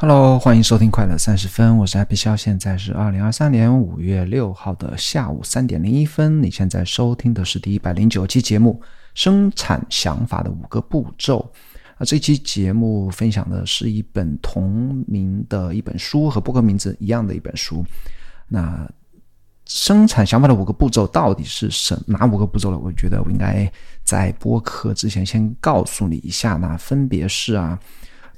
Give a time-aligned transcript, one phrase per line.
[0.00, 6.40] Hello，欢迎收听快乐三十分，我是 Happy 肖，现在是二零二三年五月六号的下午三点零一分。
[6.40, 8.80] 你现在收听的是第一百零九期节目
[9.14, 11.40] 《生产想法的五个步骤》
[11.96, 17.84] 啊，这期节目分享的是一本同名的一本书，和播客名字一样的一本书。
[18.46, 18.88] 那
[19.66, 22.78] 生产想法的五个步骤到底是什哪五个步骤呢？
[22.80, 23.68] 我觉得我应该
[24.04, 27.76] 在播客之前先告诉你一下，那分别是啊。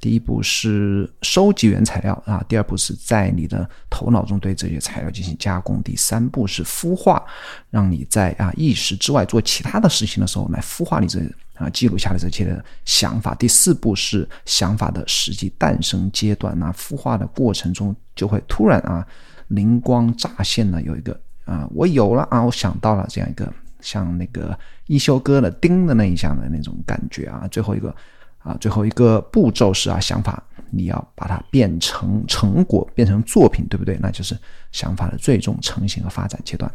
[0.01, 7.23] 第一步是收集原材料啊，第二步是在你的头脑中对这些材料进行加工，第三步是孵化，
[7.69, 11.21] 让你在啊意识之外做其他的事情的时候来孵化你这
[11.55, 13.35] 啊记录下的这些的想法。
[13.35, 19.07] 第四步是想法的实际诞生阶段，那孵化的过程中就会突然啊
[19.49, 27.95] 灵光乍现呢，有一个啊我有了啊我想到了这样一个像那个一休哥的叮的那一下的那种感觉啊，最后一个。
[28.43, 33.99] 啊，最后一个步骤是啊，想法你要把它变成成果，变成作品，对不对？
[34.01, 34.35] 那就是
[34.73, 36.73] 想法的最终成型和发展阶段。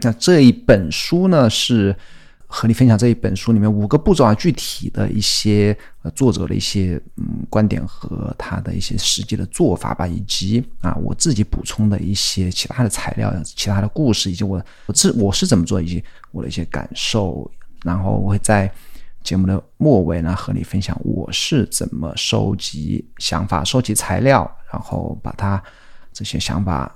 [0.00, 1.96] 那这一本书呢，是
[2.46, 17.50] 和你分享这一本书里面五个步骤啊，具体的一些呃作者的一些嗯观点和他的一些实际的做法吧，以及啊我自己补充的一些其他的材料、其他的故事，以及我我自我是怎么做，以及我的一些感受，
[17.82, 18.70] 然后我会在。
[19.22, 25.62] 节目的末尾呢，和你分享我是怎么收集想法、收集材料，然后把它
[26.12, 26.90] 这些想法，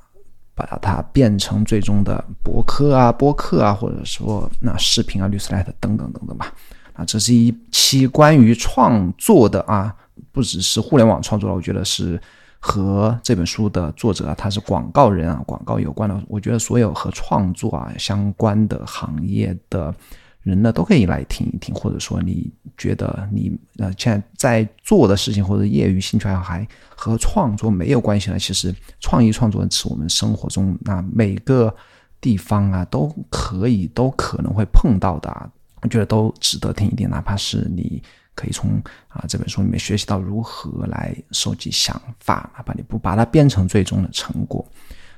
[0.54, 6.52] 把它变成最终的博客啊、播客啊，或者说那视频啊、律师 light 等等等等吧。
[6.94, 9.94] 啊，这是一期关于创作的啊，
[10.32, 12.20] 不只是互联网创作了，我觉得是
[12.58, 16.18] 和这本书的作者啊，他是广告人啊，广告有关的。
[16.26, 19.94] 我觉得所有和创作啊相关的行业的。
[20.44, 28.38] 人呢都可以来听一听，或者说你觉得你呃现在在做的事情或者业余兴趣爱好还和创作没有关系呢？
[28.38, 31.74] 其实创意创作是我们生活中那每个
[32.20, 35.50] 地方啊都可以都可能会碰到的，啊，
[35.80, 37.08] 我觉得都值得听一听。
[37.08, 38.02] 哪怕是你
[38.34, 38.70] 可以从
[39.08, 44.62] 啊这本书里面学习到如何来收集想法，哪怕你不把它变成最终的成果。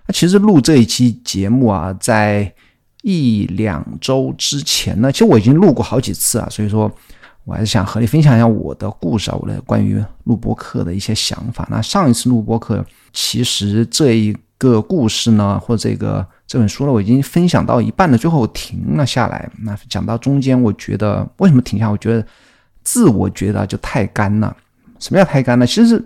[0.07, 2.55] 那其实录这一期节目啊，在。
[3.09, 6.91] 一两周之前呢，其实我已经录过好几次啊，所以说
[7.45, 11.69] 我还是想和你分享一下我的故事啊，我的关于录播课的一些想法。
[11.71, 19.49] 那上一次录播课，其实这一个故事呢，或者这个这本书呢，我已经分享到一半了，最后停了下来。
[19.63, 21.89] 那讲到中间，我觉得为什么停下？
[21.89, 22.27] 我觉得
[22.83, 24.57] 自我觉得就太干了。
[24.99, 25.65] 什么叫太干呢？
[25.65, 26.05] 其实是，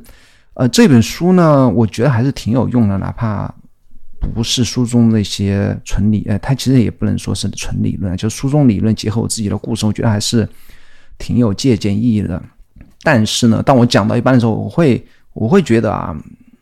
[0.52, 3.50] 呃，这本书呢，我觉得还是挺有用的，哪怕。
[4.34, 10.46] 不是书中那些纯理，呃，它其实也不能说是纯理论，就书中理论结合我自己的故事，我觉得还是
[11.18, 12.40] 挺有借鉴意义的。
[13.02, 16.14] 但是呢，当我讲到一半的时候，我会我会觉得啊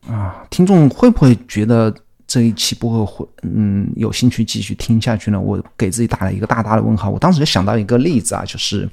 [0.06, 1.92] 啊，听众会不会觉得
[2.28, 5.40] 这一期播客会嗯有兴趣继续听下去呢？
[5.40, 7.10] 我给自己打了一个大大的问号。
[7.10, 8.88] 我当时就想到一个例子啊，就是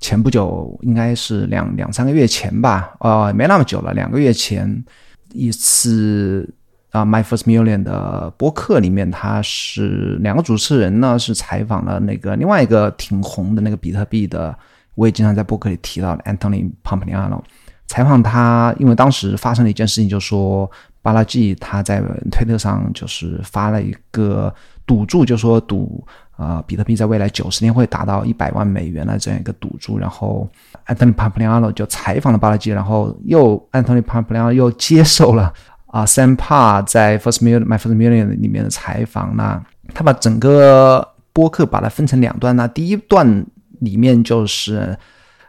[0.00, 4.84] 前不久，应该是两两三个月前吧，呃，没那么久了，两个月前
[5.32, 6.52] 一次。
[6.90, 14.56] 啊，My First Million 的播客里面，他是两个主持人呢，是采访了那个另外一个挺红的那个比特币的，
[14.94, 17.42] 我也经常在播客里提到的 Anthony Pompliano。
[17.86, 20.70] 采访他，因为当时发生了一件事情，就说
[21.02, 24.54] 巴拉季他在推特上就是发了一个
[24.86, 26.02] 赌注，就说赌
[26.36, 29.98] 啊比特币在未来九十年会达到一百万美元的这样一个赌注。
[29.98, 30.46] 然后
[30.86, 35.52] Anthony Pompliano 就采访了巴拉季，然后又 Anthony Pompliano 又接受了。
[35.88, 43.46] 啊，Sam Pa 在 First Million My First Million 里面的采访，呢他把整个播客把它分成两段，那第一段
[43.80, 44.94] 里面就是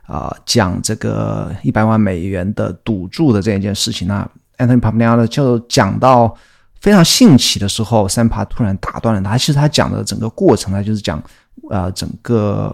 [0.05, 4.25] 啊讲这个一百万美元的赌注的这一件事情，那
[4.57, 6.33] Anthony Pompliano 就讲到
[6.79, 11.21] 非常兴起的时候，Sam Parr 突然打断了他，其实他讲的整个过程呢，就是讲
[11.69, 12.73] 啊整个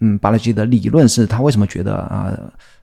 [0.00, 2.30] 嗯巴拉基的理论是他为什么觉得啊。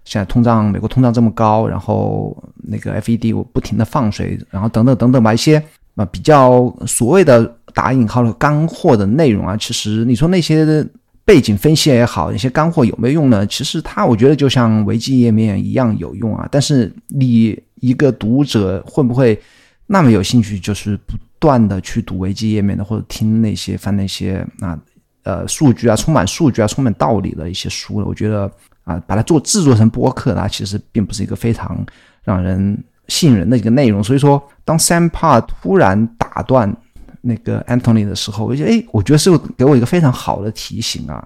[0.06, 5.64] 现在通胀，美国通胀这么高，然后那个 FED 我不停的放水，然后等等等等吧，一些
[5.96, 10.86] 啊比较所谓的打引号的干货的内容啊，其实你说那些
[11.24, 13.48] 背景分析也好，那些干货有没有用呢？
[13.48, 16.46] 其实它我觉得就像维基页面一样有用啊。
[16.52, 19.40] 但是你一个读者会不会
[19.88, 24.78] 那么有兴趣，就是不断的去读维基页面的，或者听那些翻那些啊
[25.24, 28.06] 呃数据啊，充满数据啊，充满道理的一些书呢？
[28.06, 28.52] 我觉得。
[28.84, 31.86] 啊，把它做制作成播客，它其实并不是一个非常
[32.24, 32.78] 让人
[33.08, 34.04] 吸引人的一个内容。
[34.04, 36.76] 所以说，当 Sam p a 突然打断
[37.22, 41.26] 那个 Anthony 的时候，我觉得，哎，我觉得是给我一个非常好的提醒啊，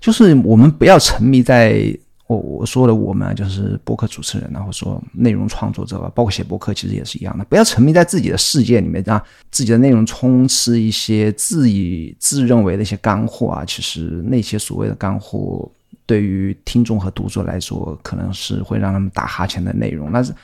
[0.00, 1.96] 就是我们不要沉迷在
[2.26, 7.44] 我我说的我们啊，就是播客主持人啊，或者说内容创作者吧，包括写播客，其实也是一样的。
[7.44, 13.64] 不要沉迷在自己的世界里面，让自己的内容充斥一些自以自认为的一些干货啊。
[13.66, 15.70] 其实那些所谓的干货，
[16.06, 20.10] 对于听众和读者来说，可能是会让他们打哈欠的内容。
[20.12, 20.34] 那是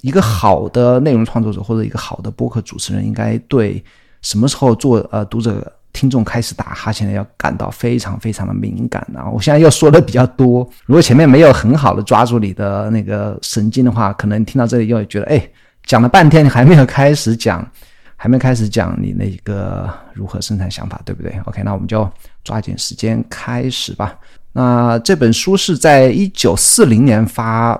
[0.00, 3.82] 一个好的内容创作者或者一个好的播客主持人，应该对
[4.22, 5.72] 什么时候做呃读者。
[5.92, 9.30] 听众开始打哈欠的要感到非常非常的敏感啊！
[9.30, 15.50] 我现在又说的比较多，如果前面没有很好的抓住你的那个神经的话，可能听到这里又觉得，哎，
[15.84, 17.66] 讲了半天你还没有开始讲，
[18.14, 22.06] 还没开始讲你那个如何生产想法，对不对？OK，那我们就
[22.44, 24.18] 抓紧时间开始吧。
[24.56, 27.78] 那这本书是在一九四零年发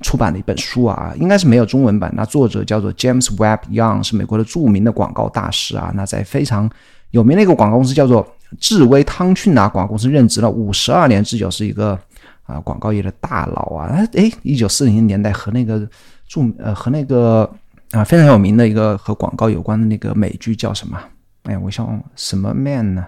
[0.00, 2.10] 出版的一本书啊，应该是没有中文版。
[2.16, 5.92] 那作者叫做 James Webb Young，是美国的著名的广告大师啊。
[5.94, 6.68] 那在非常
[7.10, 8.26] 有名的一个广告公司叫做
[8.58, 11.98] 智威汤逊啊，广告公司任职了五十二年之久，是一个
[12.44, 13.92] 啊广告业的大佬啊。
[14.14, 15.86] 哎，一九四零年代和那个
[16.26, 17.46] 著呃和那个
[17.90, 20.98] 啊非常有名的一个和广告有关的那个美剧叫什么？
[21.42, 23.04] 哎，我想什么 man 呢？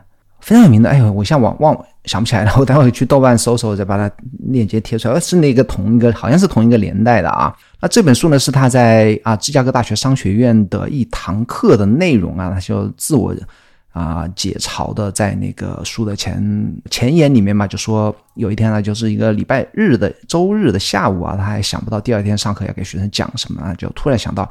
[0.47, 2.53] 非常有名的，哎呦，我现在忘忘想不起来了。
[2.57, 4.09] 我待会去豆瓣搜搜，再把它
[4.49, 5.19] 链接贴出来。
[5.19, 7.53] 是那个同一个，好像是同一个年代的啊。
[7.81, 13.35] 那这本书呢，是他在啊芝加哥大学商学院的一堂课的内容啊，他就自我。
[13.91, 16.39] 啊，解嘲的在那个书的前
[16.91, 24.47] 前言里面嘛，就说有一天呢，就是一个礼拜日的周日的下午啊，他还想不到第二天上课要给学生讲什么啊，就突然想到，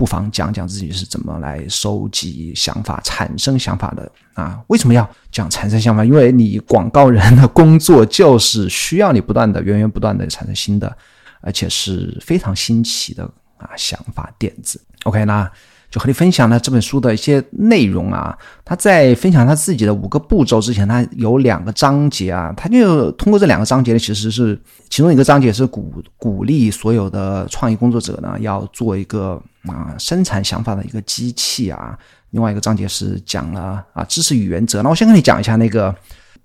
[0.00, 4.58] 不妨讲讲自己是怎么来收集想法、产生想法的啊？
[4.68, 6.02] 为什么要讲产生想法？
[6.02, 10.96] 因为你广告人的工作就是需要你不断的、源源不断的产生新的，
[11.42, 14.80] 而且是非常新奇的啊想法点子。
[15.02, 15.52] OK，那。
[15.90, 24.56] 就和你分享了这本书的一些内容啊，他在分享他自己的五个步骤之前，他有两个章节啊，他就通过这两个章节呢，其实是
[24.88, 31.98] 其中一个章节是鼓鼓励所有的创意工作者呢，要做一个啊生产想法的一个机器啊，
[32.30, 34.82] 另外一个章节是讲了啊知识与原则。
[34.82, 35.92] 那我先跟你讲一下那个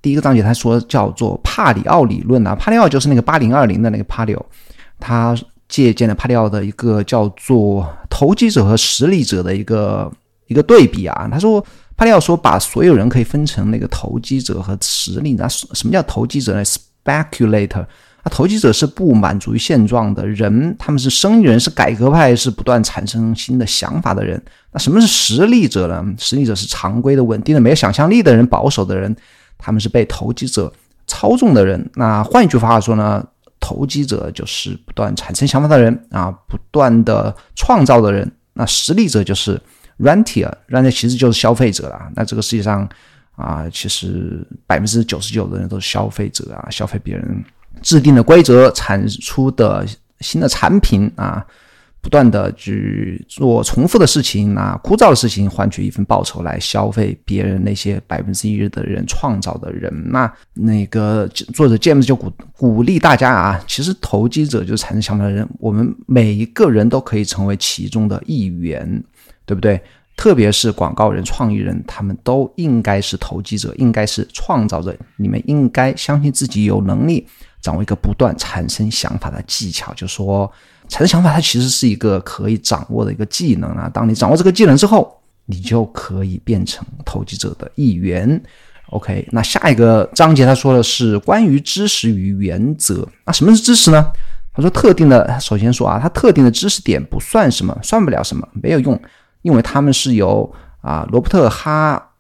[0.01, 4.44] 第一个章节，他说叫做帕里奥理论啊，帕里奥就是那个八零二零的那个帕里奥，
[5.00, 5.38] 他。
[5.67, 10.12] 借鉴了帕里奥的一个叫做投机者和实力者的一个
[10.47, 11.65] 一个对比啊，他说
[11.97, 17.85] 帕里奥说把所有人可以分成那个投机者和实力，那什么叫投机者呢？speculator，
[18.23, 24.41] 那投机者是不满足于现状的人，他们是生意人，是改革派，是不断产生新的想法的人。
[24.71, 26.06] 那什么是实力者呢？
[26.18, 29.15] 实力者是常规的、稳定的、没有想象力的人，保守的人，
[29.57, 30.71] 他们是被投机者
[31.07, 31.89] 操纵的人。
[31.95, 33.25] 那换一句话说呢？
[33.65, 38.31] 投机者就是不断产生想法的人啊，不断的创造的人。
[38.53, 39.59] 那实力者就是
[39.97, 42.00] rentier，rentier 其实就是消费者了。
[42.15, 42.88] 那这个世界上
[43.35, 47.44] 啊，其实百分之九十九的人都是消费者啊，消费别人
[47.81, 49.83] 制定的规则，产出的
[50.19, 51.44] 新的产品啊。
[52.06, 69.04] 不断的去做重复的事情，拿枯燥的事情换取一份报酬来消费别人那些百分之一的人创造的人，那那个作者 James 就鼓鼓励大家啊，其实投机者就是产生想法的人，我们每一个人都可以成为其中的一员，
[69.48, 69.81] 对不对？
[70.16, 77.25] 特别是广告人、创意人，他们都应该是投机者，应该是创造者，你们应该相信自己有能力
[77.63, 80.52] 掌握一个不断产生想法的技巧，就说。
[80.87, 83.89] 产生想法，它其实是一个可以掌握的一个技能啊。
[83.94, 88.42] 当你掌握这个技能之后，你就可以变成投机者的一员。
[88.92, 93.07] OK，那下一个章节他说的是关于知识与原则。
[93.25, 94.11] 那什么是知识呢？
[94.54, 98.99] 他说特定的，首先说啊，他特定的知识点不算什么，算不了什么，没有用，
[99.42, 100.49] 因为他们是由
[100.81, 102.11] 啊罗伯特哈。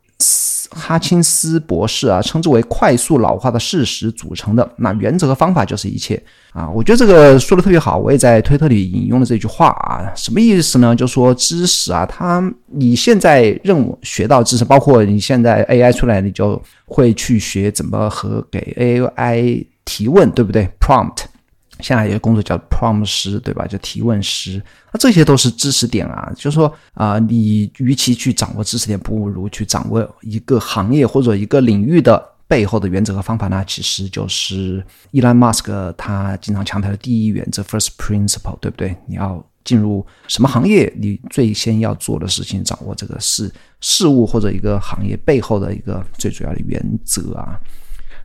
[0.71, 4.69] 哈钦斯博士啊，称之为快速老化的事实组成的。
[4.77, 6.69] 那原则和方法就是一切啊！
[6.69, 10.11] 我觉得这个说的特别好，我也在推特里引用了这句话啊。
[10.15, 10.95] 什么意思呢？
[10.95, 21.25] 就说知识啊，它你现在认为学到知识，包括你现在 AI 出来，你就会去学怎么和给 AI 提问，对不对？Prompt。
[21.79, 23.67] 现在有个工作叫 prompt 师，对吧？
[23.67, 26.31] 叫提问师，那这些都是知识点啊。
[26.35, 33.63] 就是说啊，你与其去掌握知识点，不如去掌握一个行业或者一个领域的背后的原则和方法呢。
[33.67, 38.95] 其实就是伊兰马斯克他经常强调的第一原则 （first principle），对不对？
[39.07, 43.51] 你要进入什么行业，你最先要做的事情，掌握这个事
[43.81, 47.59] 事物或者一个行业背后的一个最主要的原则啊。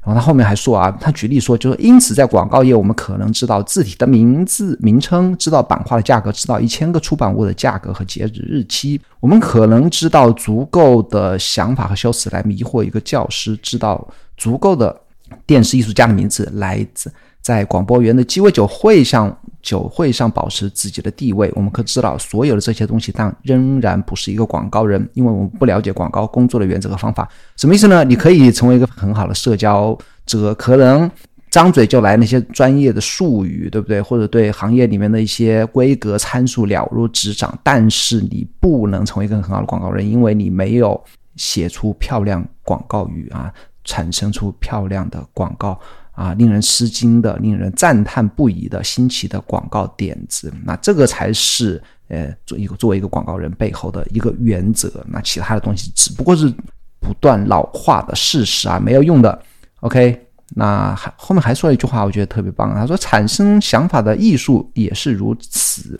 [0.02, 8.98] 然后他后面还说啊，他举例说，就是因此在广告业，我们可能知道字体的名字名称，知道版画的价格，知道一千个出版物的价格和截止日期。
[9.20, 14.98] 我们可能知道足够的想法和修辞来迷惑一个教师，知道足够的
[15.46, 21.50] 电视艺术家的名字来自在广播员的鸡尾酒会上酒会上保持自己的地位。
[21.54, 27.28] 我们可知道所有的这些东西，但仍然不是一个广告人，因为我们不了解广告工作的原则和方法。
[27.56, 28.04] 什么意思呢？
[28.04, 31.10] 你可以成为一个很好的社交者，可能
[31.50, 34.00] 张嘴就来那些专业的术语，对不对？
[34.00, 41.02] 或者对行业里面的一些规格参数了如指掌，但是你不能成为一个很好的广告人，因为你没有
[41.36, 43.52] 写出漂亮广告语啊。
[43.82, 45.76] 产生出漂亮的广告
[46.20, 55.02] 啊，令人吃惊的、令人赞叹不已的新奇的广告点子，那这个才是呃，做一个作为一个广告人背后的一个原则。
[55.08, 56.52] 那其他的东西只不过是
[57.00, 59.42] 不断老化的事实啊，没有用的。
[59.80, 62.74] OK，那还后面还说了一句话，我觉得特别棒。
[62.74, 65.98] 他说：“产生想法的艺术也是如此，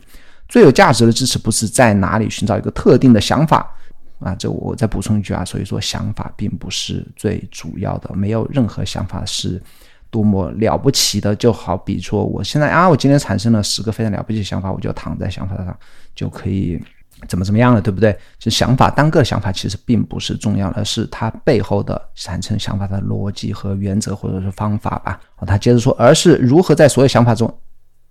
[0.51, 3.67] 最有价值的支持不是在哪里寻找一个特定的想法。”
[4.21, 9.59] 啊，这我再补充一句啊，所以说想法并不是最主要的，没有任何想法是
[10.11, 11.35] 多么了不起的。
[11.37, 15.77] 就好比说，我现在啊，我今天产生了十个非常了不起的想法，我就躺在想法上
[16.15, 16.81] 就可以
[17.29, 18.17] 怎么怎么样了，对不对？
[18.39, 25.21] 就想法单个想法其实并不是重要的，是它背后的产生想法的逻辑和原则或者是方法吧。
[25.47, 27.53] 他接着说，而是如何在所有想法中。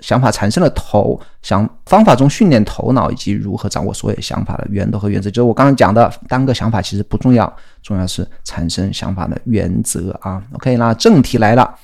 [0.02, 7.54] 想法产生了头想方法中训练头脑以及如何掌握所有想法的源头和原则，就是我刚刚讲的单个想法其实不重要，
[7.84, 10.42] 重要是产生想法的原则啊。
[10.54, 11.76] OK，那正题来了，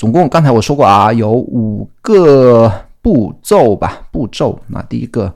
[0.00, 4.58] 总共刚才我说过啊，有五个步骤吧，步骤。
[4.68, 5.30] 那第一个，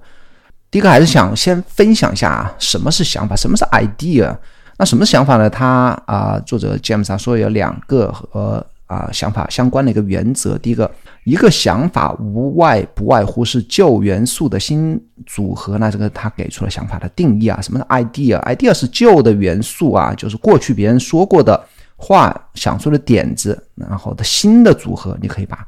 [0.71, 4.35] 第一个还是想先分享一下啊，什么是想法，什么是 idea？
[4.78, 5.50] 那什么是想法呢？
[5.50, 10.90] 他啊，作者 James 说有两个和啊想法相关的一个原则，第一个。
[11.25, 21.59] 一个想法无外不外乎是旧元素的新组合，那这个他给出了想法的定义啊，什么是 idea？idea 是旧的元素啊，就是过去别人说过的
[21.97, 25.67] 话、想出的点子，然后的新的组合，你可以把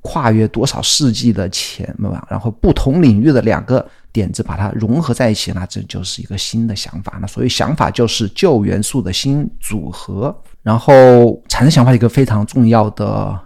[0.00, 1.94] 跨越多少世纪的前，
[2.28, 7.18] 然后不同领域的两个点子把它融合在一起，那这就是一个新的想法。
[7.20, 13.38] 那所以想法就是旧元素的新组合，然后产生想法一个非常重要的。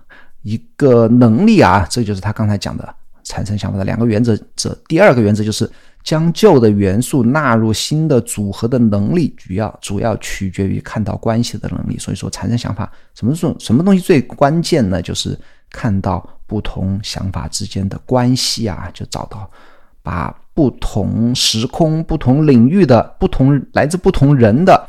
[0.45, 4.37] 一个能力啊，这就是他刚才讲的产生想法的两个原则。
[4.57, 5.71] 这第二个原则就是
[6.03, 11.99] 将旧的元素纳入新的组合的能力，主要主要取决于看到关系的能力。
[11.99, 15.01] 所以说，产生想法什么说什么东西最关键呢？
[15.01, 15.39] 就是
[15.71, 19.51] 看到不同想法之间的关系啊，就找到
[20.03, 24.89] 把不同时空、不同领域的不同来自不同人的。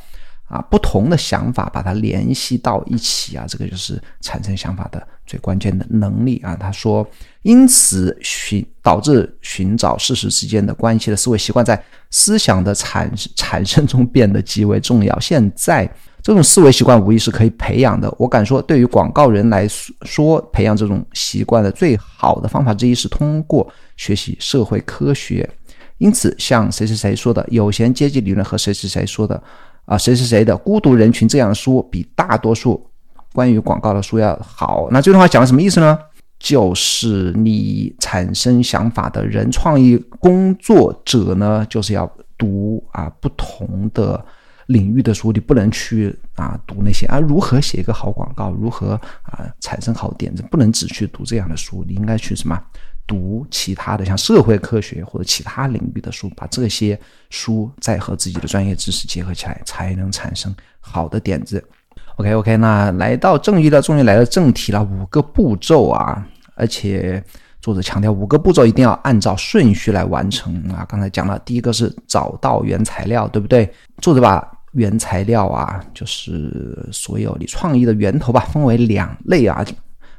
[0.50, 6.56] 啊，不同的想法把它联系到一起啊，这个就是产生想法的最关键的能力啊。
[6.56, 7.08] 他说，
[7.42, 15.20] 因此寻导致寻找事实之间的关系的思维习惯，在思想的产产生中变得极为重要。
[15.20, 15.89] 现在
[16.22, 18.13] 这种思维习惯无疑是可以培养的。
[18.18, 25.50] 我敢说，对于广告人来说，培养这种习惯的最好的方法之一是通过学习社会科学。
[25.98, 29.42] 因此，像谁谁谁说的有闲阶级理论和谁谁谁说的。
[29.86, 32.89] 啊，谁谁谁的孤独人群这样的书比大多数
[33.34, 34.88] 关于广告的书要好。
[34.92, 36.00] 那这段话讲的什么意思呢？
[36.40, 44.24] 就是你产生想法的人，创意工作者呢，就是要读啊不同的
[44.66, 52.62] 领域的书，你不能去啊读那些啊如何写一个好广告，如何啊产生好点子，不能只去读这样的书，你应该去什么？
[53.06, 56.98] 读其他的像社会科学或者其他领域的书，把这些
[57.30, 61.62] 书再和自己的专业知识结合起来，才能产生好的点子。
[62.17, 66.24] OK OK，那来到正义了，终于来到正题了，五个步骤啊，
[66.55, 67.22] 而且
[67.60, 70.86] 作者强调五个步骤一定要按照顺序来完成啊。
[70.88, 73.67] 刚才讲了，第一个是找到原材料，对不对？
[73.98, 79.65] 作者把原材料啊，就是所有你创意的源头吧，分为两类啊，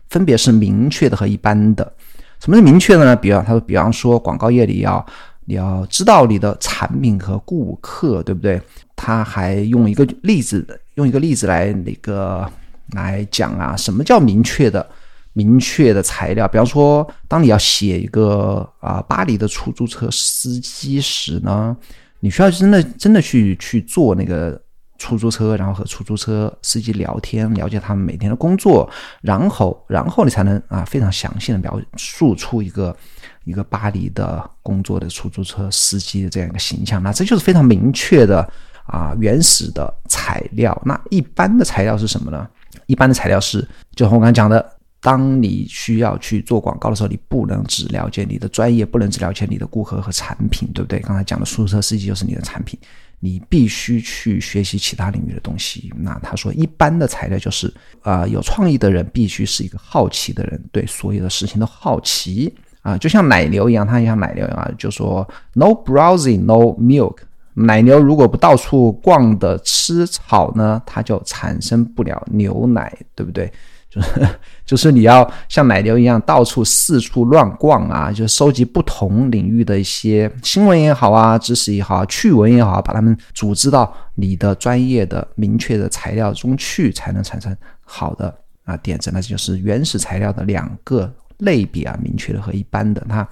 [0.08, 1.92] 分别是明确的和一般的。
[2.40, 3.14] 什么是明确的呢？
[3.14, 5.04] 比方他说，比方说广告业里要
[5.44, 8.60] 你要知道你的产品和顾客，对不对？
[8.96, 12.50] 他还用一个例子，用一个例子来那个
[12.92, 14.88] 来讲啊，什么叫明确的
[15.32, 16.46] 明确的材料？
[16.48, 21.76] 比方说，当你要写一个啊巴黎的出租车司机时呢，
[22.20, 24.60] 你需要真的真的去去做那个。
[24.96, 28.88] 出租车，然后和出租车司机聊天，了解他们每天的工作，
[29.20, 32.96] 然后，然后你才能啊非常详细的描述出一个
[33.42, 37.02] 一个巴黎的工作的出租车司机的这样一个形象。
[37.02, 38.48] 那这就是非常明确的
[38.86, 40.80] 啊原始的材料。
[40.84, 42.48] 那一般的材料是什么呢？
[42.86, 44.64] 一般的材料是，就像我刚才讲的，
[45.00, 50.98] 当你需要去做广告的时候，你不能只了解你的专业，不能只了解你的顾客和产品，对不对？
[51.00, 52.78] 刚才讲的出租车司机就是你的产品。
[53.20, 55.90] 你必须去学习其他领域的东西。
[55.96, 57.72] 那他说，一般的材料就是
[58.02, 67.16] 啊，有创意的人必须是一个好奇的人，对所有的事情都好奇啊，就像奶牛一样，它也像奶牛一样，就说 no browsing no milk。
[67.54, 73.50] 奶牛如果不到处逛的吃草呢，它就产生不了牛奶，对不对？
[73.94, 74.28] 就是
[74.66, 89.12] 就是你要像奶牛一样到处四处乱逛啊，就收集不同领域的一些新闻也好啊，知识也好，趣闻也好，把它们组织到你的专业的明确的材料中去，才能产生好的啊点子。
[89.14, 91.08] 那就是原始材料的两个
[91.38, 93.00] 类别啊，明确的和一般的。
[93.08, 93.24] 它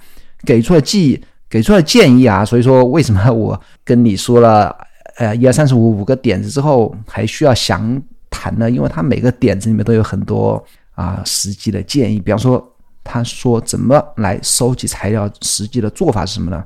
[0.45, 1.21] 给出了记忆。
[1.53, 4.75] 给出了建议啊，所以说为什么我跟你说了，
[5.21, 8.71] 呃，一二三四五五个点子之后还需要详谈呢？
[8.71, 12.19] 因为他每个点子里面都有很多啊实际的建议。
[12.19, 12.59] 比方说，
[13.03, 16.63] 他说怎么来收集材料，实际的做法是什么呢？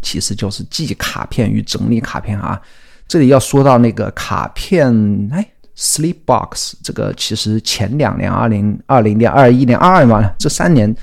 [0.00, 2.62] 其实就是记卡片与整理卡片啊。
[3.08, 5.44] 这里要说到那个卡片，哎
[5.76, 10.94] ，Sleepbox 这个其实前两年，二零二零年、二一年、二二年这三年。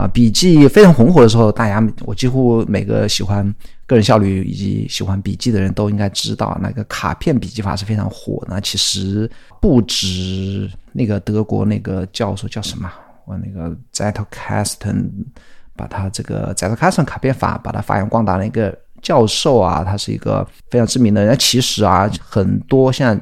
[0.00, 3.54] 啊，笔记非常红火的时候，大家我几乎每个喜欢
[3.86, 8.58] 个人效率以及喜欢笔记的人都应该知道，那个卡片笔记法是非常火的。
[8.62, 9.30] 其实
[9.60, 12.90] 不止那个德国那个教授叫什么，
[13.26, 15.10] 我那个 Zettelkasten，
[15.76, 21.36] 把他这个 Zettelkasten 卡片法把它发扬光大的一个教授啊，他是一个非常知名的人。
[21.38, 23.20] 其实啊，很多像。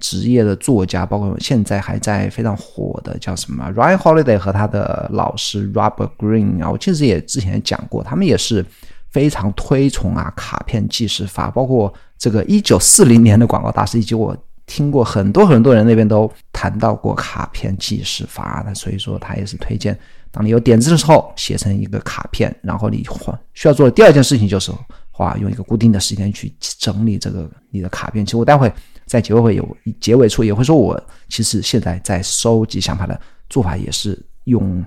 [0.00, 8.64] 职业的作家，包括现在还在非常火的叫什么 Ryan Holiday 和他的老师 Robert Green 啊，我其实也之前讲过，他们也是
[9.10, 19.98] 非常推崇啊卡片记事法，包括这个一九四零年的广告大师，以及我听过很多很多人那边都谈到过卡片记事法的，所以说他也是推荐，
[20.30, 23.06] 当你有点子的时候写成一个卡片，然后你
[23.52, 24.72] 需要做的第二件事情就是
[25.10, 28.24] 花用一个固定的时间去整理这个你的卡片。
[28.24, 28.72] 其实我待会。
[29.10, 34.84] 在结尾会有结尾处也会说，我其实现在在收集想法的做法也是用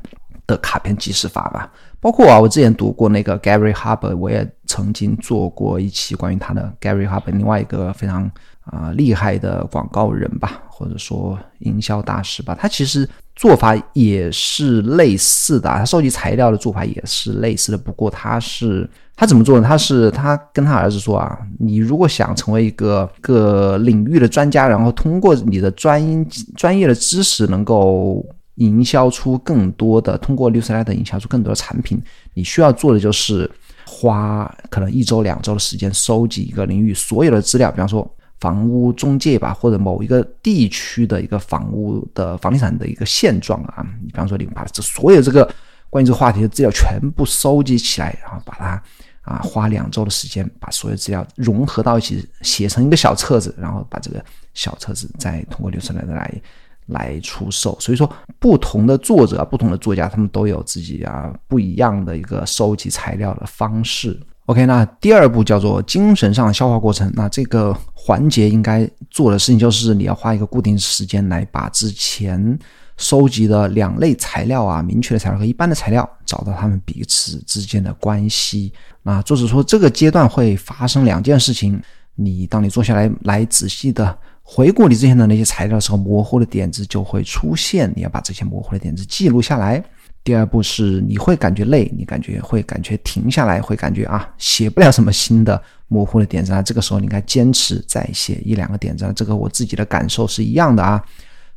[0.48, 1.70] 的卡片记事法吧。
[2.00, 12.56] 包括啊，我之前读过那个 Gary Harber，我也曾经做过一期关于他的 Gary Harber，另外一个非常啊厉害的广告人吧，或者说营销大师吧。
[12.58, 18.89] 他其实做法也是类似的，他收集材料的做法也是类似的，不过他是。
[19.15, 19.67] 他怎么做呢？
[19.67, 26.26] 他是他跟他儿子说啊，你如果想成为一个个领域的专家，然后通过你的专
[26.58, 32.02] 专业的知识能够营销出更多的，通过六十来的营销出更多的产品，
[32.34, 33.50] 你需要做的就是
[33.86, 38.12] 花可能一周两周的时间收集一个领域所有的资料，比方说
[38.43, 45.49] 房屋中介吧，或者某一个地区的一个房屋的房地产的一个现状啊，你比方说你把这所有这个
[45.89, 48.84] 关于这个话题的资料全部收集起来，然后把它。
[49.25, 54.21] 啊，花两周的时间把所有资料融合到一起，写成一个小册子，然后把这个
[54.53, 56.41] 小册子再通过流程来来
[56.88, 57.79] 来出售。
[57.79, 58.06] 所以说，
[58.38, 64.19] 不同的作者、不同的作家，他们都有自己啊不一样的一个收集材料的方式。
[64.47, 67.12] OK，那第二步叫做精神上的消化过程。
[67.15, 72.58] 那这个环节应该做的事情就是，你要花一个固定时间来把之前。
[72.95, 78.71] 收集的两类材料啊，明确的材料和一般的材料，找到它们彼此之间的关系。
[79.01, 81.82] 那作者说，这个阶段会发生两件事情。
[82.15, 87.91] 你当你坐下来来仔细的回顾你之前的那些材料的时候，模糊的点子就会出现。
[87.95, 89.84] 你要把这些模糊的点子记录下来。
[90.23, 96.62] 第二步是你会感觉累，你感觉会感觉停下来，会感觉啊写不了什么新的模糊的点子啊。
[96.62, 99.12] 这个时候你应该坚持再写一两个点子。
[99.15, 101.03] 这个我自己的感受是一样的啊。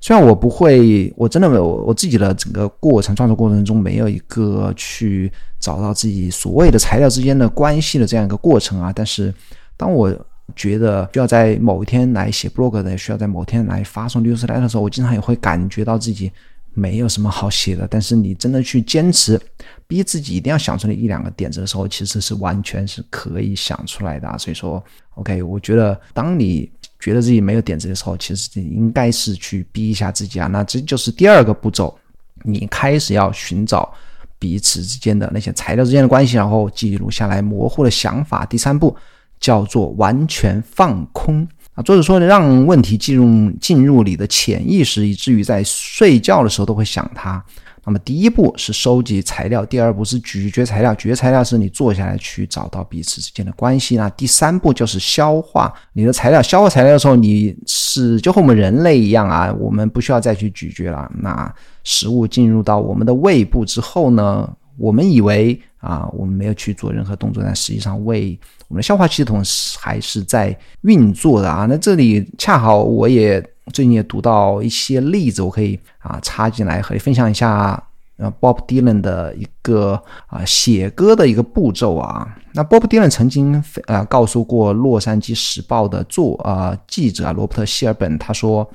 [0.00, 9.32] 虽然我不会，我真的没有我自己的整个过程创作过程中没有一个去找到自己所谓的材料之间的关系的这样一个过程啊，但是
[9.76, 10.14] 当我
[10.54, 16.30] 觉得需要在某一天来写 blog 的，需要在某天来发送 newsletter 的时候，我经常也会感觉到自己
[16.76, 17.88] 没有什么好写的。
[17.90, 19.40] 但是你真的去坚持，
[19.88, 24.38] 逼自己一定要想出那一两个点子的时候，其实是完全是可以想出来的。
[24.38, 24.80] 所以说
[25.14, 26.70] ，OK，我觉得当你。
[26.98, 30.46] 觉得自己没有点子的时候，其实你应该是去逼一下自己啊。
[30.46, 31.96] 那这就是第二个步骤，
[32.42, 33.92] 你开始要寻找
[34.38, 38.46] 彼此之间的那些材料之间的关系，然后记录下来模糊的想法。
[38.46, 38.96] 第三步
[39.38, 41.82] 叫做完全放空啊。
[41.84, 47.40] 作者说的，让问题进入进入你的潜意识，以至于在睡觉的时候都会想它。
[47.84, 53.96] 那么第一步是收集材料，第二步是咀嚼材料，咀嚼材料是你坐下来去找到彼此之间的关系。
[53.96, 61.08] 那第三步就是消化你的材料，消化材料的时候，你是就和我们人类一样啊，我们不需要再去咀嚼了。
[61.20, 68.36] 那食物进入到我们的胃部之后呢，我们以为啊，我们没有去做任何动作，但实际上胃
[68.68, 69.42] 我们的消化系统
[69.78, 71.66] 还是在运作的啊。
[71.66, 73.40] 那这里恰好我也
[73.72, 77.82] 最近也读到一些例子，我可以啊插进来和你分享一下。
[78.18, 82.26] 呃，Bob Dylan 的一个啊写歌的一个步骤啊。
[82.52, 88.68] 那 Bob Dylan 曾经呃告诉过《洛杉矶时报》的作啊记者罗伯特希尔本，他说。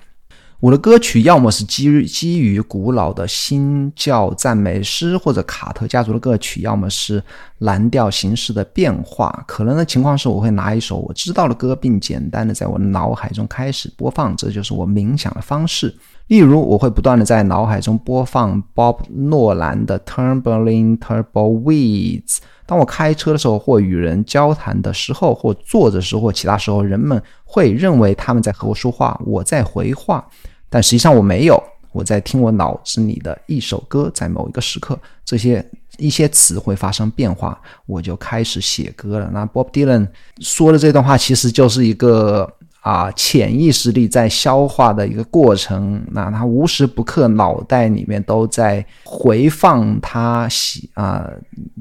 [0.61, 7.21] 我的歌曲要么是基于基于古老的新教赞美诗，或者卡特家族的歌曲，要么是
[7.57, 9.43] 蓝调形式的变化。
[9.47, 15.91] 可能的情况是，我会拿一首我知道的歌，并简单的在我的脑海中开始播放，这就是我冥想的方式。
[16.27, 22.37] 例如，我会不断的在脑海中播放 Bob 诺兰的 Turbulent Tumbleweeds。
[22.67, 30.23] 当我开车的时候，或与人交谈的时候，或坐着时候，或其他时候，人们会认为他们在和我说话，我在回话。
[30.71, 35.63] 但实际上我没有，我在听我脑子里的一首歌，在某一个时刻，这些
[35.97, 39.29] 一些词会发生变化，我就开始写歌了。
[39.33, 40.07] 那 Bob Dylan
[40.39, 46.01] 说的这段话，其实就是一个啊潜意识里在消化的一个过程。
[46.09, 51.29] 那他无时不刻脑袋里面都在回放他喜啊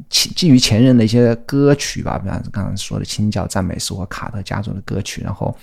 [0.09, 5.57] 基于前任的一些歌曲吧，比方刚刚说的清教赞美诗或卡特家族的歌曲，然后。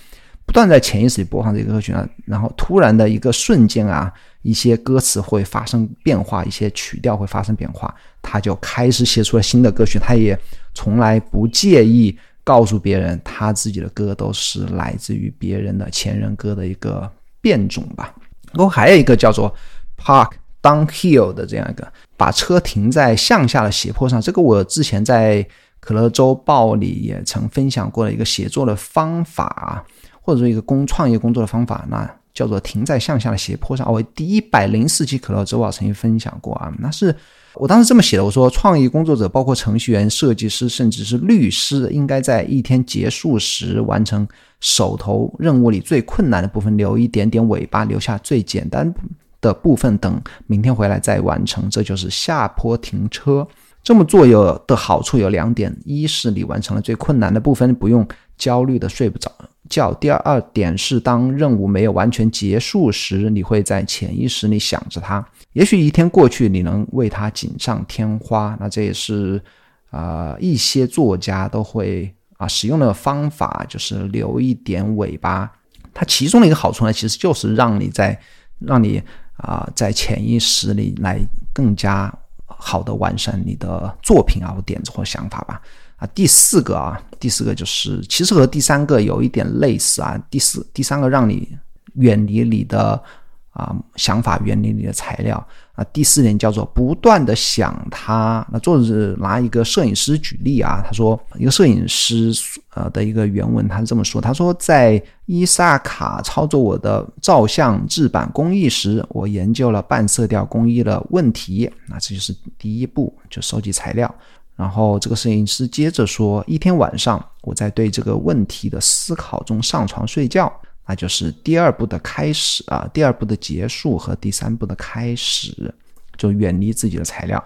[0.48, 4.12] 不断在潜意识里播放这个歌曲啊，然后突然的一个瞬间啊，
[4.44, 10.00] 一些歌词会发生变化，一些曲调会发生变化，他就开始写出了新的歌曲。
[10.00, 10.40] 他也
[10.74, 18.16] 从来不介意告诉别人，他自己的歌都是来自于别人的前人歌的一个变种吧。
[18.54, 19.54] 然后还有一个叫做
[20.02, 20.32] Park
[20.62, 24.22] Downhill 的这样一个，把车停在向下的斜坡上。
[24.22, 25.46] 这个我之前在
[25.82, 29.86] 可乐周报里也曾分享过的一个写作的方法。
[30.28, 33.90] 或者说一个工创业工作的方法，那叫做停在向下的斜坡上。
[33.90, 37.16] 我第一百零四期可乐周报曾经分享过啊，那是
[37.54, 38.26] 我当时这么写的。
[38.26, 44.28] 我说，创意工作者包括程序员、设计师，甚至是律师，应该在一天结束时完成
[44.60, 48.94] 手头任务里最困难的部分，留一点点尾巴，留下最简单
[49.40, 51.70] 的部分，等明天回来再完成。
[51.70, 53.48] 这就是下坡停车。
[53.82, 58.06] 这么做有的好处有两点：一是你完成了最困难的部分，不用
[58.38, 59.32] 焦虑的睡不着。
[59.70, 65.26] 叫第二点是，当任务没有完全结束时，你会在潜意识里想着它。
[65.54, 68.58] 也许一天过去，你能为它锦上添花。
[68.60, 69.42] 那这也是
[69.90, 75.52] 啊，一些作家都会啊使用的方法，就是留一点尾巴。
[75.94, 78.20] 它其中的一个好处呢，其实就是让你在
[78.60, 79.02] 让你
[79.38, 81.20] 啊在潜意识里来
[81.52, 82.14] 更加
[82.46, 85.62] 好的完善你的作品啊，或点子或想法吧。
[85.98, 90.16] 啊，第四个啊，第四个就是其实和第三个有一点类似啊。
[90.30, 91.58] 第四、第三个让你
[91.96, 93.02] 远离你的
[93.50, 95.36] 啊想法，远离你的材料
[95.74, 95.84] 啊。
[95.86, 98.48] 第四点叫做不断的想它。
[98.52, 102.32] 那作者拿一个摄影师举例啊，他说一个摄影师
[102.76, 111.68] 呃的一个原文，他是这么说：他说在伊萨卡操作我的照相制版工艺时，我研究了半色调工艺的问题。
[111.88, 114.14] 那这就是第一步，就收集材料。
[114.58, 120.52] 然后这个摄影师接着说：“一天晚上，我在对这个问题的思考中上床睡觉，
[120.88, 125.72] 那就是第二步的开始啊，第二步的结束和第三步的开始，
[126.18, 127.42] 就远离自己的材料。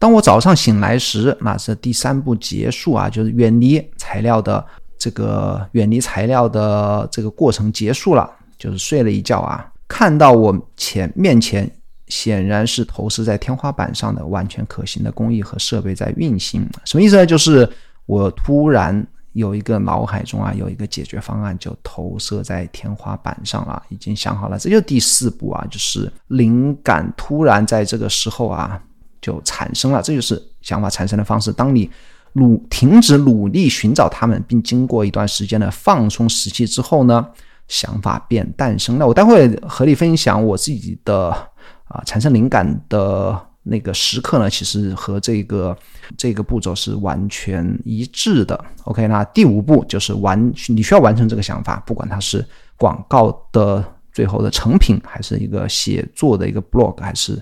[0.00, 4.66] 当我早上醒来时，那是第三步结束啊，就是远离材料的
[4.98, 8.28] 这个远离材料的这个过程结束了，
[8.58, 11.70] 就是睡了一觉啊，看到我前面前。”
[12.12, 17.24] 显然是投射在天花板上的完全可行的工艺和设备在运行，什么意思呢？
[17.24, 17.66] 就是
[18.04, 24.58] 我突然有一个脑海中啊有一个解决方案，就投射在天花板上了，已经想好了。
[24.58, 28.78] 这就第四步啊，就是灵感突然在这个时候啊
[29.22, 31.50] 就产生了，这就是想法产生的方式。
[31.50, 31.90] 当你
[32.34, 37.26] 努停止努力寻找他们，并经过一段时间的放松时期之后呢，
[37.68, 39.06] 想法便诞生了。
[39.06, 41.48] 我待会和你分享我自己的。
[41.92, 45.76] 啊，产生灵感的那个时刻呢，其实和这个
[46.16, 48.58] 这个步骤是完全一致的。
[48.84, 52.44] OK，那第五步就是完，你需要完成这个想法，不管它是
[52.76, 57.40] 广告的最后的成品，还是一个写作的一个 blog，还是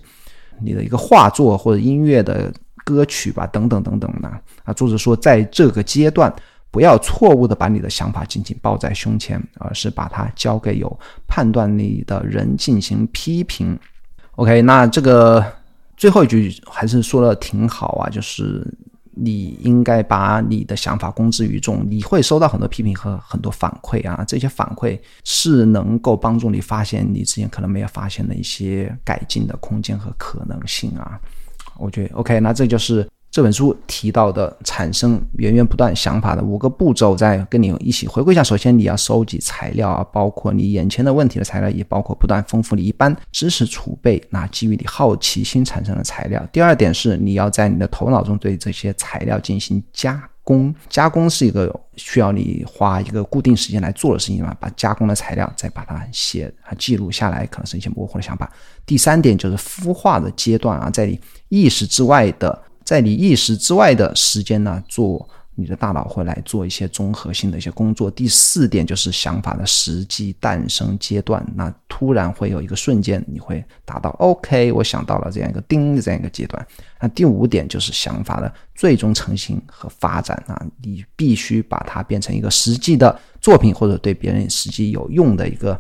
[0.61, 2.53] 你的一个画作或者音乐的
[2.85, 4.29] 歌曲吧，等等等等的。
[4.65, 6.31] 啊，作者说，在这个阶段，
[6.71, 13.79] 不要错误的把你的想法紧紧抱在胸前，而是把它交给有判断力的人进行批评。
[14.41, 15.45] OK，那这个
[15.99, 18.67] 最后一句还是说的挺好啊，就是
[19.11, 31.21] 你应该把你的想法公之于众，你会收到很多批评和很多反馈啊，这些反馈是能够帮助你发现你之前可能没有发现的一些改进的空间和可能性啊。
[31.77, 38.43] 我觉得 OK，那这就是这本书提到的产生源源不断想法的五个步骤，再跟你一起回顾一下。
[38.43, 46.45] 首先，你要收集材料啊，包括你眼前的问题的材料，也包括不断丰富你一般知识储备，那基于你好奇心产生的材料。
[46.51, 50.23] 第二点是，你要在你的头脑中对这些材料进行加。
[50.43, 54.57] 工加工是一个需要你花一个固定时间来做的事情嘛？
[54.59, 58.51] 把加工的材料再把它写、啊记录下来，可能是一些模糊的想法。
[58.85, 65.29] 第三点就是孵化的阶段啊，在你意识之外的，在你意识之外的时间呢做。
[65.57, 68.11] 你的大脑会来做一些综合性的一些工作。
[68.11, 76.67] 第四点就是想法的实际诞生阶段，那突然会有一个瞬间，你会达到 OK，我想到了这样一个叮的这样一个阶段。
[76.99, 85.79] 那第五点就是想法的最终成型和发展啊，你必须把它变成一个实际的作品，或者对别人实际有用的一个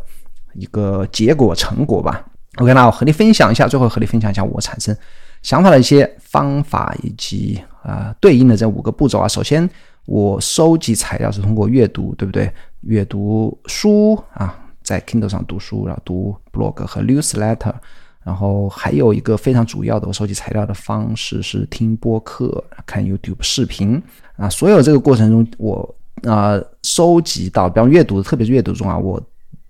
[0.52, 2.22] 一个结果成果吧。
[2.56, 4.94] OK，那我和你分享一下，最后和你分享一下我产生
[5.42, 7.60] 想法的一些方法以及。
[7.82, 9.66] 啊，对应的这五个步骤啊，首先
[10.04, 12.52] 我收集材料是通过阅读，对不对？
[12.82, 17.72] 阅读书啊，在 Kindle 上读书，然后读 blog 和 newsletter，
[18.22, 24.00] 然后还有一个非常主要的我收集材料的方式是听播客、看 YouTube 视频
[24.36, 24.46] 啊。
[24.46, 29.18] 所有这个过程中，我啊收集到，比方阅读，特别是阅读中啊，我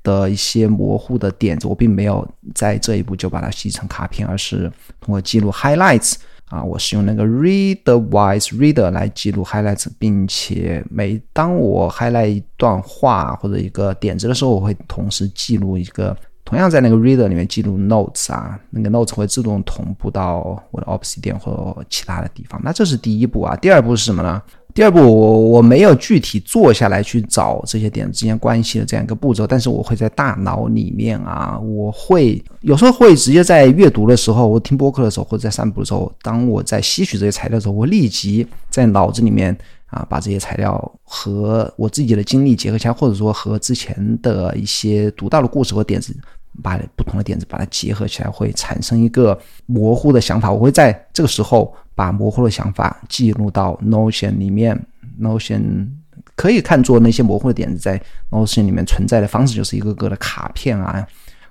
[0.02, 6.14] 的一些模糊的点子，我并没有在这一步就把它吸成卡片，而是通过记录 highlights。
[6.46, 22.60] 啊，我是用那个 Readwise Reader 来记录 highlights，并且每当我 highlight 一段话或者一个点子的时候，我会同时记录一个，同样在那个 Reader 里面记录 notes 啊，那个 notes 会自动同步到我的 Obsidian 或其他的地方。
[22.64, 24.42] 那这是第一步啊，第二步是什么呢？
[24.80, 39.54] 第二步，我我没有具体坐下来去找这些点之间关系的这样一个步骤，但是我会在大脑里面啊，我会有时候会直接在阅读的时候，我听播客的时候，或者在散步的时候，当我在吸取这些材料的时候，我立即在脑子里面
[39.88, 46.16] 啊，把这些材料和我自己的经历结合起来，或者说和之前的一些读到的故事和点子。
[46.64, 50.50] 把不同的点子把它结合起来，会产生一个模糊的想法。
[50.50, 54.80] 我会在这个时候把模糊的想法记录到 Notion 里面。
[55.20, 55.86] Notion
[56.34, 61.06] 可以看作那些模糊的点子在 Notion 里面存在的方式，就是一个个的卡片啊。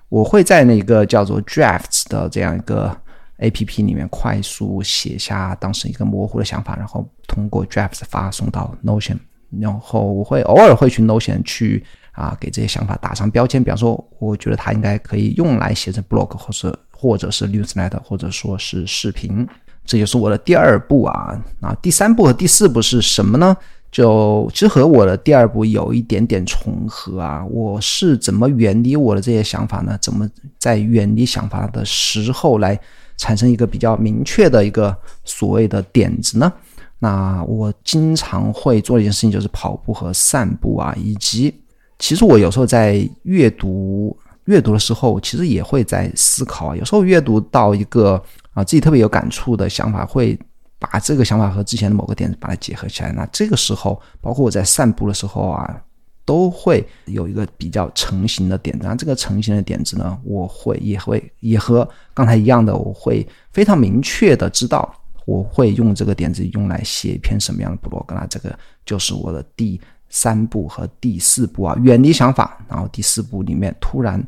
[0.08, 3.00] 我会在那个叫做 Drafts 的这样一个
[3.38, 9.18] APP 里面快速写下当时一个模糊的想法，然后通过 Drafts 发送到 Notion。
[9.60, 11.84] 然后我会偶尔会去 Notion 去。
[12.12, 19.46] 啊，给这些想法打上标签，比方说，我觉得它应该可以用来写成 blog，或者或者是 newsletter，或者说是视频。
[19.90, 21.36] 这就是我的第二步啊。
[21.58, 23.56] 那第三步和第四步是什么呢？
[23.90, 27.44] 就其实和我的第二步有一点点重合啊。
[27.50, 29.98] 我是怎么远离我的这些想法呢？
[30.00, 32.78] 怎么在远离想法的时候来
[33.16, 36.52] 产生一个比较明确的一个所谓的点子呢？
[37.00, 41.52] 那我经常会做一件事情，就是跑步和散步啊，以及。
[41.98, 46.76] 其实我有时候在阅读阅读的时候，其实也会在思考啊。
[46.76, 48.22] 有时候阅读到一个
[48.52, 50.38] 啊自己特别有感触的想法，会
[50.78, 53.12] 把这个想法和之前的某个点子把它结合起来。
[53.12, 55.82] 那这个时候，包括我在散步的时候啊，
[56.24, 58.86] 都会有一个比较成型的点子。
[58.86, 64.94] 那这个成型的点子呢，我会也会也和刚才一样的，我会非常明确的知道，
[65.26, 68.04] 我会用这个点子用来写一篇什么样的 blog。
[68.08, 69.80] 那这个就是我的第。
[70.12, 74.20] 三步和第四步啊，远离想法，然后第四步里面突然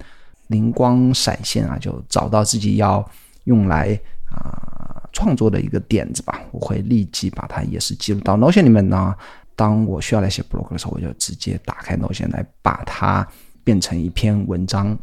[0.47, 3.05] 灵光闪现啊，就找到自己要
[3.45, 3.99] 用来
[4.31, 6.41] 啊创作的一个点子吧。
[6.51, 9.15] 我会立即把它也是记录到 Notion 里面呢。
[9.55, 13.27] 当我需要来写 blog 的时候，我就直接打开 Notion 来把它
[13.63, 14.99] 变成一篇文章。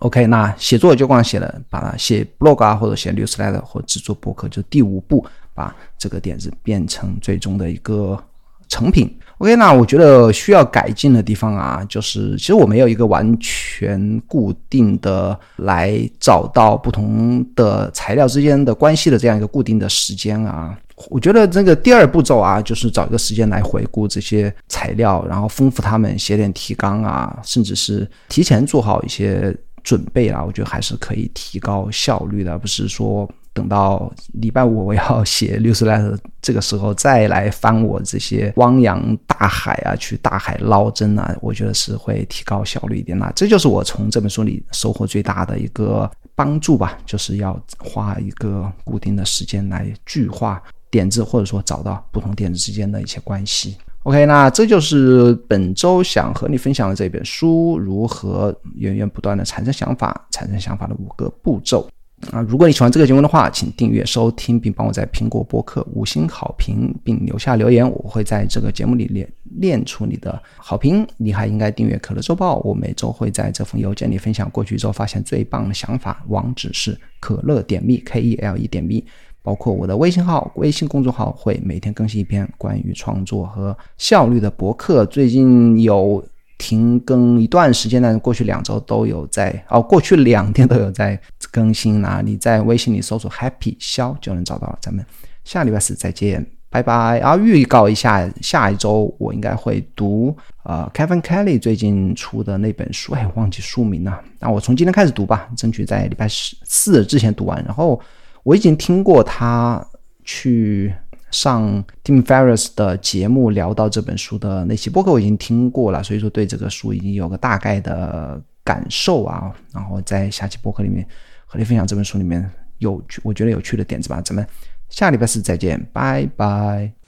[0.00, 8.20] OK，那写作就光写了，把它写 blog 啊，或者写 newsletter 或制作博客，就第五步，把这个点子变成最终的一个
[8.68, 9.16] 成品。
[9.44, 20.74] OK，那我觉得需要改进的地方啊，就是其实我没有一个完全固定的来找到不同的材料之间的关系的这样一个固定的时间啊。
[21.10, 33.30] 我觉得这个第二步骤啊，就是找一个时间来回顾这些材料，然后丰富他们，写点提纲啊，甚至是提前做好一些准备啊，我觉得还是可以提高效率的，不是说。
[33.54, 43.16] 等到礼拜五我要写六十来的这个时候再来翻我这些汪洋大海啊，去大海捞针啊，我觉得是会提高效率一点。
[43.16, 53.76] 那这就是我从这本书里收获最大的一个帮助吧，就是要花一个固定的时间来具化点子，或者说找到不同点子之间的一些关系。
[54.02, 61.88] OK，那这就是本周想和你分享的这本书如何源源不断的产生想法、产生想法的五个步骤。
[62.30, 71.06] 啊，如果你喜欢这个节目的话，请订阅收听，并帮我在苹果播客五星好评，并留下留言，我会在这个节目里练练出你的好评。
[71.16, 76.24] 你还应该订阅可乐周报，我每周会在这封邮件里分享过去一周发现最棒的想法。
[76.28, 79.02] 网址是可乐点 me k e l e 点 me，
[79.42, 85.06] 包括我的微信号、微信公众号会每天更新一篇关于创作和效率的博客。
[85.06, 86.24] 最近有。
[86.58, 91.18] 停更一段时间呢，过去两周都有在哦，过去两天都有在
[91.50, 92.22] 更新啊。
[92.24, 94.78] 你在微信里搜索 “happy 肖”就能找到了。
[94.80, 95.04] 咱们
[95.44, 97.18] 下礼拜四再见，拜拜。
[97.18, 104.20] 然后预告一下，下一周我应该会读呃 Kevin Kelly 最近出的那本书，哎，忘记书名了。
[104.38, 107.62] 那我从今天开始读吧，争取在礼拜四之前读完。
[107.64, 108.00] 然后
[108.42, 109.84] 我已经听过他
[110.24, 110.94] 去。
[111.34, 119.52] 上 Tim Ferriss 的节目聊到这本书的那期播客我已经听过了，所以说对这个书已经有个大概的感受啊。
[119.72, 121.04] 然后在下期播客里面
[121.44, 124.22] 和你分享这本书里面有我觉得有趣的点子吧。
[124.24, 124.46] 咱们
[124.88, 127.03] 下礼拜四再见，拜拜。